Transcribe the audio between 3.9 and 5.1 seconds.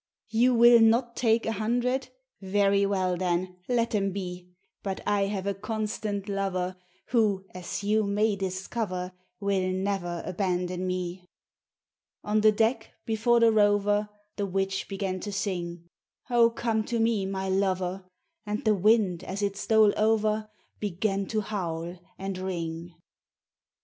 them be! But